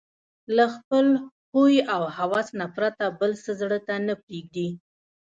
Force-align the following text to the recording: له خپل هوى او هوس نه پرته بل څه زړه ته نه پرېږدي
له 0.55 0.65
خپل 0.75 1.05
هوى 1.51 1.77
او 1.93 2.01
هوس 2.17 2.47
نه 2.59 2.67
پرته 2.75 3.05
بل 3.19 3.31
څه 3.43 3.51
زړه 3.61 3.79
ته 3.87 3.95
نه 4.07 4.13
پرېږدي 4.23 4.69